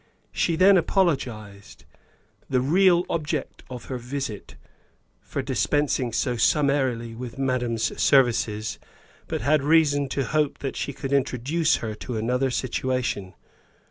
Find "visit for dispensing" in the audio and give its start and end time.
3.99-6.11